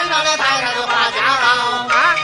[0.00, 1.86] 穿上了太太的花轿了。
[1.94, 2.16] 啊！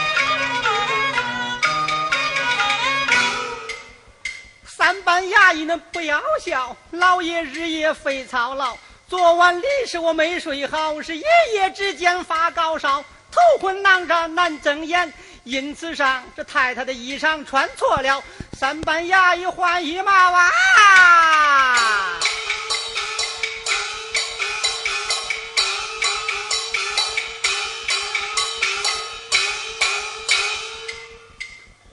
[4.65, 8.75] 三班衙役们不要笑，老爷日夜费操劳。
[9.07, 11.21] 昨晚里是我没睡好，是一
[11.53, 15.13] 夜之间发高烧，头昏脑胀难睁眼。
[15.43, 20.51] 因此上这太太的衣裳穿错了，三班衙役换衣帽啊！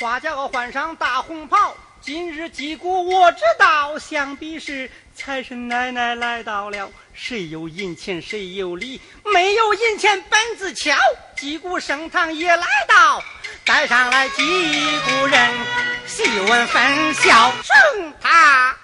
[0.05, 6.91] 花轿换上大红袍，今日击鼓我知道，想必是财神奶奶来到了。
[7.15, 9.01] 谁有银钱谁有礼，
[9.33, 10.95] 没有银钱本子敲。
[11.35, 13.23] 击鼓升堂也来到，
[13.65, 14.43] 带上来击
[15.07, 15.51] 鼓人，
[16.05, 18.77] 细问分晓升堂。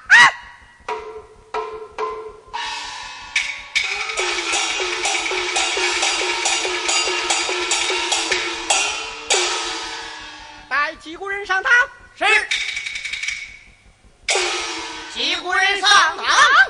[11.11, 11.73] 击鼓人上堂？
[12.17, 12.25] 是
[15.13, 16.70] 击鼓人上堂？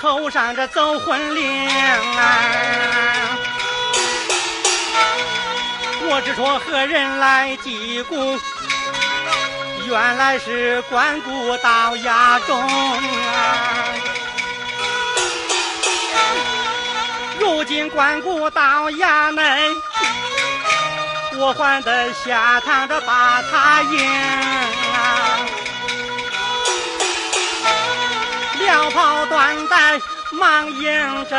[0.00, 2.40] 头上这走魂铃啊！
[6.02, 8.40] 我只说何人来济公，
[9.86, 13.92] 原来是关谷到衙中啊！
[17.38, 19.70] 如今关谷到衙内，
[21.36, 23.98] 我还得下堂着把他迎
[28.60, 30.00] 两袍短带
[30.32, 31.38] 忙迎征。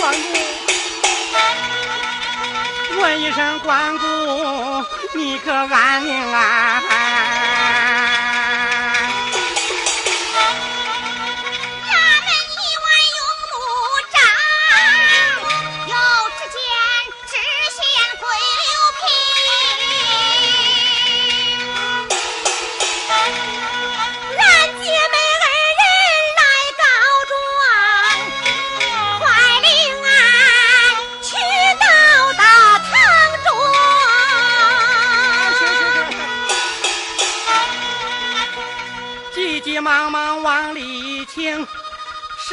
[0.00, 0.63] 王爷。
[3.04, 4.82] 问一声关公，
[5.14, 6.82] 你可安宁啊？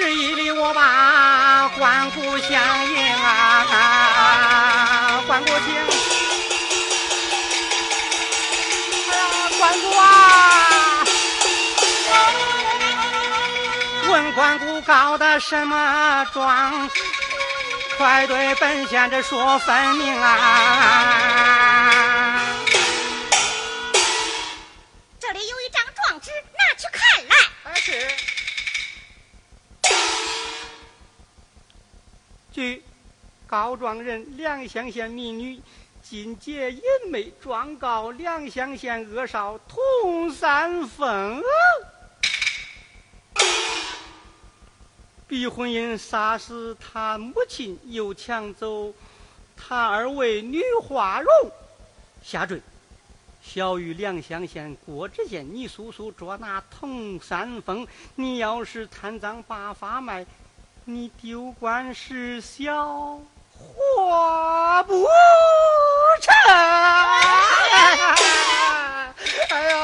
[0.01, 2.59] 十一里我把关谷相
[2.91, 5.75] 迎啊，关谷请。
[9.11, 9.21] 哎呀，
[9.59, 10.03] 关谷啊！
[14.09, 16.89] 问关谷搞的什么状？
[17.99, 21.70] 快对本县这说分明啊！
[33.51, 35.61] 告状人梁乡县民女
[36.01, 41.43] 金姐淫妹状告梁乡县恶少童三凤。
[45.27, 48.93] 逼婚姻杀死他母亲，又抢走
[49.57, 51.29] 他二位女花容，
[52.23, 52.61] 下坠。
[53.41, 60.25] 小于梁乡县郭知县，你叔叔捉拿童三凤，你要是贪赃把法卖，
[60.85, 63.19] 你丢官失小，
[64.11, 65.07] 活不
[66.19, 66.33] 成。
[69.49, 69.75] 哎呦！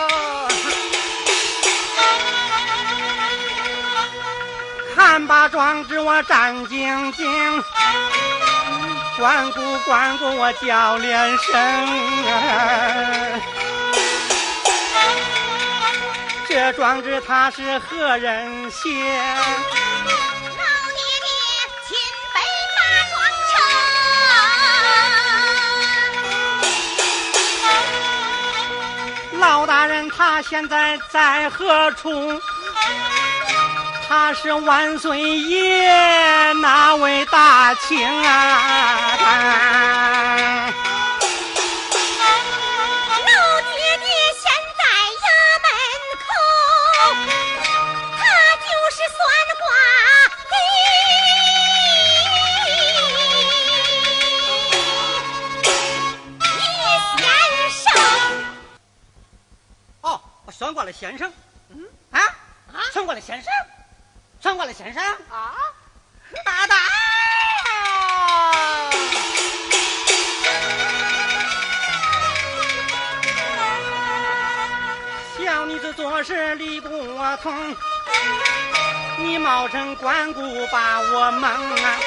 [4.94, 7.64] 看把庄子我战兢兢，
[9.18, 11.88] 关顾关顾我叫连声。
[16.50, 18.90] 这庄子他是何人写？
[30.38, 32.40] 他现在在何处？
[34.08, 39.02] 他是万岁爷那位大清啊！
[60.92, 61.32] 先生，
[61.70, 61.84] 嗯？
[62.12, 62.20] 啊？
[62.74, 63.52] 啊，算卦的先生，
[64.42, 65.04] 算卦的先生。
[65.30, 65.56] 啊，
[66.46, 66.76] 大大。
[75.40, 76.90] 小女子做事理不
[77.42, 77.76] 通，
[79.18, 81.50] 你冒充关公把我蒙
[81.84, 82.00] 啊！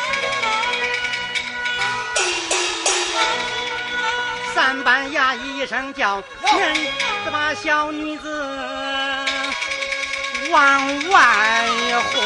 [4.55, 8.29] 三班衙役一声叫，全子把小女子
[10.51, 11.69] 往外
[12.13, 12.23] 轰。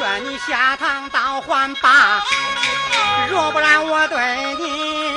[0.00, 2.24] 劝你下堂倒换吧，
[3.28, 5.09] 若不然我对你。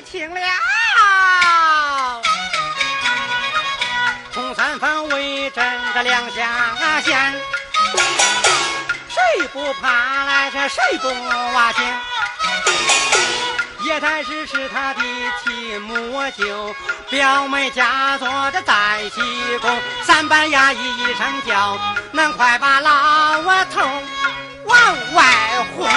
[0.00, 0.40] 听了。
[4.32, 7.40] 中三方为震这两下弦，
[9.08, 11.08] 谁不怕来这谁不
[11.54, 12.00] 挖见？
[13.82, 15.00] 叶太师是他的
[15.42, 16.74] 亲母舅，
[17.08, 19.20] 表妹家坐着在西
[19.60, 21.78] 宫，三班衙役一声叫，
[22.12, 23.80] 恁快把老窝头
[24.64, 25.24] 往外
[25.76, 25.88] 轰。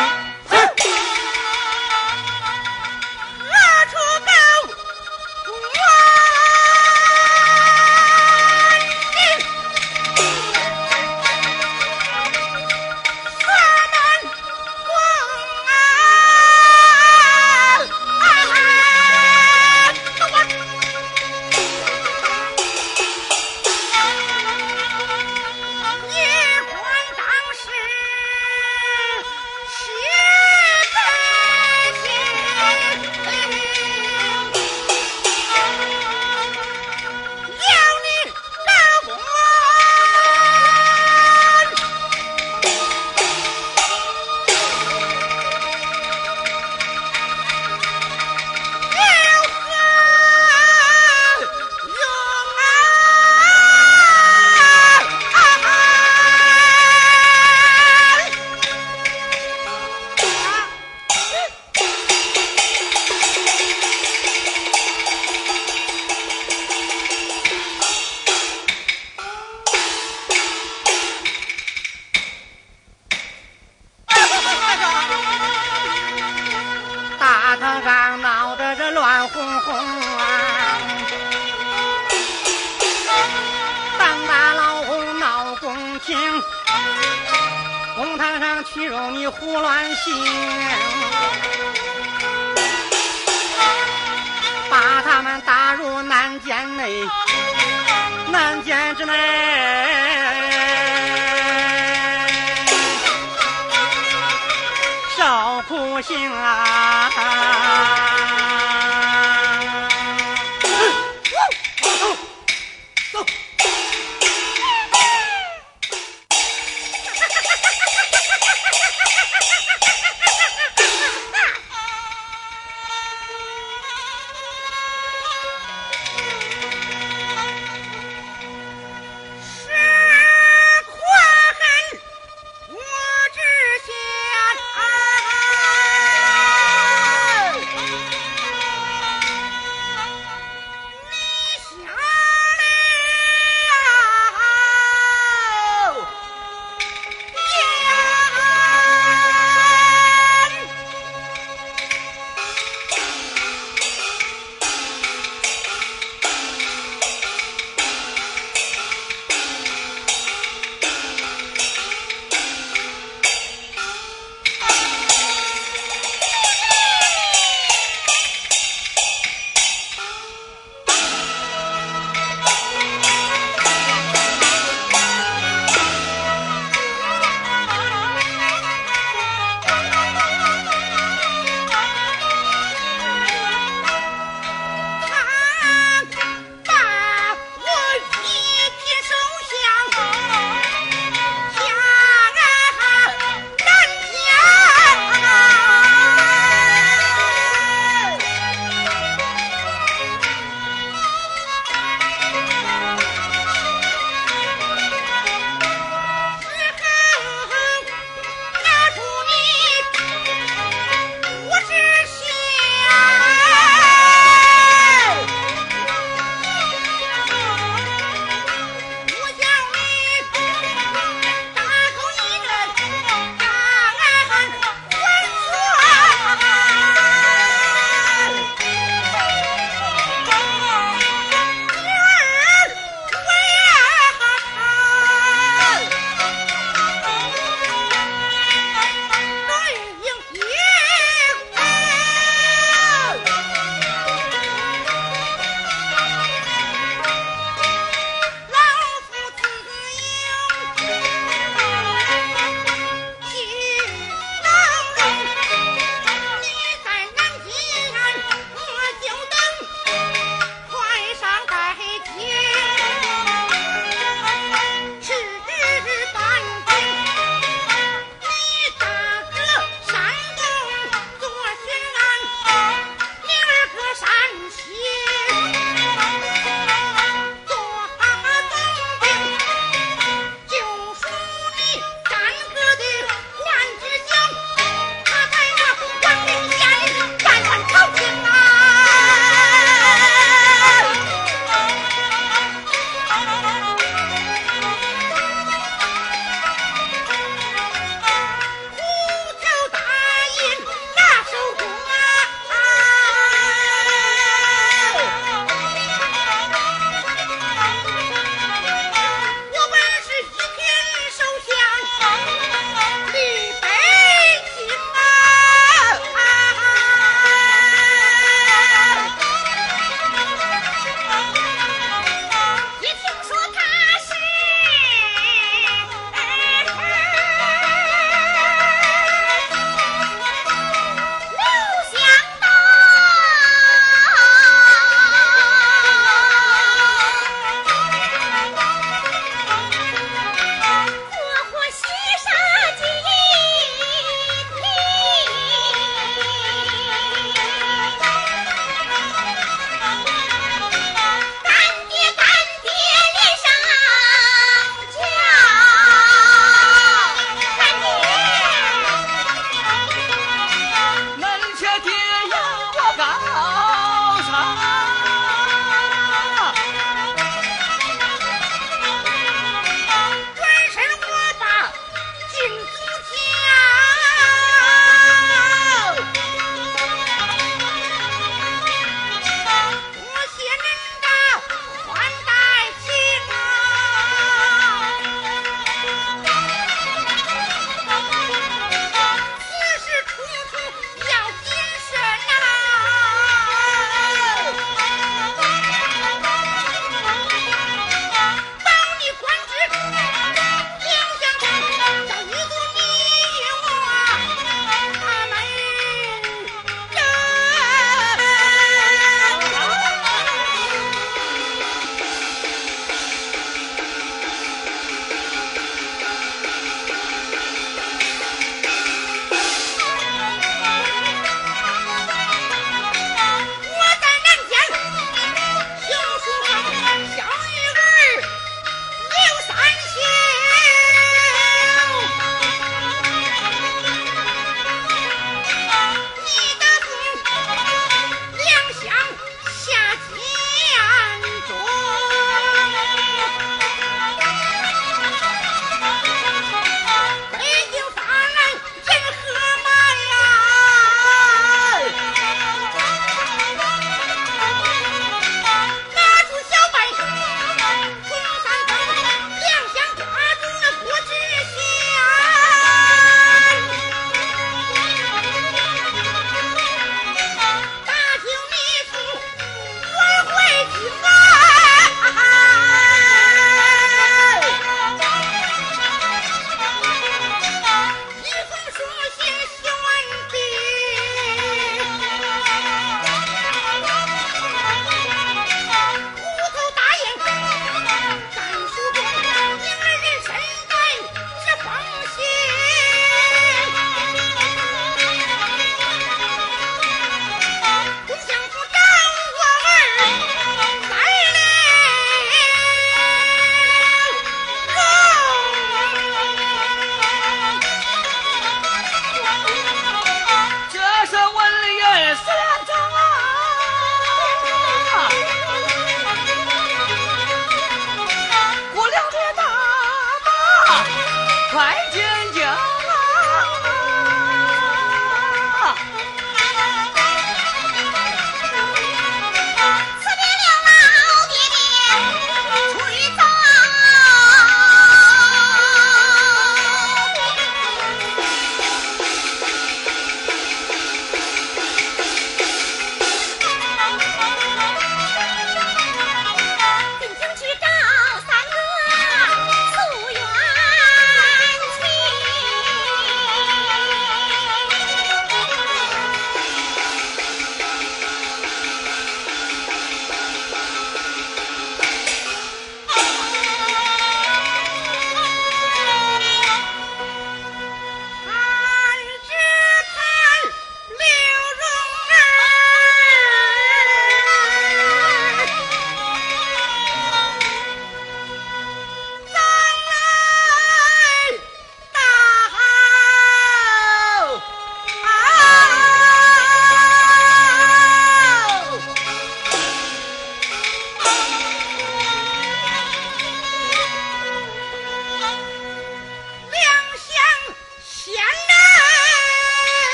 [105.68, 107.10] 苦心啊。